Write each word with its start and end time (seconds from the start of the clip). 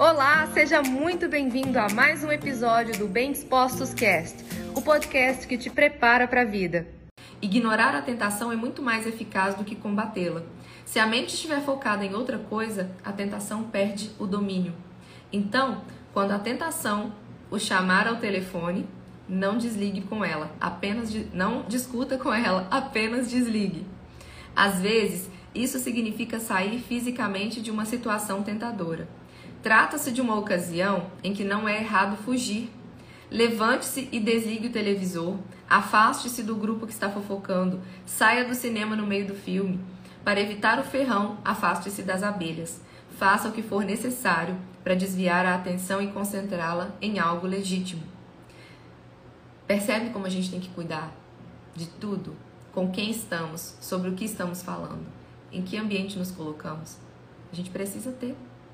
Olá, 0.00 0.46
seja 0.54 0.80
muito 0.80 1.28
bem-vindo 1.28 1.78
a 1.78 1.86
mais 1.90 2.24
um 2.24 2.32
episódio 2.32 2.98
do 2.98 3.06
Bem 3.06 3.32
Dispostos 3.32 3.92
Cast, 3.92 4.42
o 4.74 4.80
podcast 4.80 5.46
que 5.46 5.58
te 5.58 5.68
prepara 5.68 6.26
para 6.26 6.40
a 6.40 6.44
vida. 6.46 6.88
Ignorar 7.42 7.94
a 7.94 8.00
tentação 8.00 8.50
é 8.50 8.56
muito 8.56 8.80
mais 8.80 9.06
eficaz 9.06 9.56
do 9.56 9.62
que 9.62 9.76
combatê-la. 9.76 10.40
Se 10.86 10.98
a 10.98 11.06
mente 11.06 11.34
estiver 11.34 11.60
focada 11.60 12.02
em 12.02 12.14
outra 12.14 12.38
coisa, 12.38 12.90
a 13.04 13.12
tentação 13.12 13.64
perde 13.64 14.10
o 14.18 14.26
domínio. 14.26 14.72
Então, 15.30 15.82
quando 16.14 16.30
a 16.30 16.38
tentação 16.38 17.12
o 17.50 17.58
chamar 17.58 18.08
ao 18.08 18.16
telefone, 18.16 18.88
não 19.28 19.58
desligue 19.58 20.00
com 20.00 20.24
ela, 20.24 20.50
apenas 20.58 21.12
de, 21.12 21.26
não 21.34 21.64
discuta 21.68 22.16
com 22.16 22.32
ela, 22.32 22.66
apenas 22.72 23.28
desligue. 23.28 23.84
Às 24.56 24.80
vezes, 24.80 25.28
isso 25.54 25.78
significa 25.78 26.40
sair 26.40 26.78
fisicamente 26.78 27.60
de 27.60 27.70
uma 27.70 27.84
situação 27.84 28.42
tentadora. 28.42 29.06
Trata-se 29.62 30.10
de 30.10 30.22
uma 30.22 30.38
ocasião 30.38 31.10
em 31.22 31.34
que 31.34 31.44
não 31.44 31.68
é 31.68 31.78
errado 31.78 32.16
fugir. 32.16 32.70
Levante-se 33.30 34.08
e 34.10 34.18
desligue 34.18 34.68
o 34.68 34.72
televisor, 34.72 35.36
afaste-se 35.68 36.42
do 36.42 36.56
grupo 36.56 36.86
que 36.86 36.92
está 36.92 37.10
fofocando, 37.10 37.80
saia 38.06 38.44
do 38.44 38.54
cinema 38.54 38.96
no 38.96 39.06
meio 39.06 39.26
do 39.26 39.34
filme. 39.34 39.78
Para 40.24 40.40
evitar 40.40 40.78
o 40.78 40.84
ferrão, 40.84 41.38
afaste-se 41.44 42.02
das 42.02 42.22
abelhas. 42.22 42.80
Faça 43.18 43.48
o 43.48 43.52
que 43.52 43.62
for 43.62 43.84
necessário 43.84 44.56
para 44.82 44.94
desviar 44.94 45.44
a 45.44 45.54
atenção 45.54 46.00
e 46.00 46.08
concentrá-la 46.08 46.90
em 47.00 47.18
algo 47.18 47.46
legítimo. 47.46 48.02
Percebe 49.66 50.10
como 50.10 50.26
a 50.26 50.30
gente 50.30 50.50
tem 50.50 50.58
que 50.58 50.70
cuidar 50.70 51.12
de 51.76 51.86
tudo? 51.86 52.34
Com 52.72 52.90
quem 52.90 53.10
estamos, 53.10 53.76
sobre 53.80 54.10
o 54.10 54.14
que 54.14 54.24
estamos 54.24 54.62
falando, 54.62 55.06
em 55.52 55.62
que 55.62 55.76
ambiente 55.76 56.18
nos 56.18 56.30
colocamos? 56.30 56.96
A 57.52 57.56
gente 57.56 57.70
precisa 57.70 58.10
ter 58.10 58.36